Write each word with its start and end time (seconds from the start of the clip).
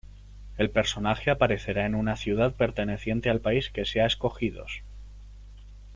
El 0.57 0.71
personaje 0.71 1.29
aparecerá 1.29 1.85
en 1.85 1.93
una 1.93 2.15
ciudad 2.15 2.53
perteneciente 2.55 3.29
al 3.29 3.39
país 3.39 3.69
que 3.69 3.85
se 3.85 4.01
ha 4.01 4.07
escogidos. 4.07 4.81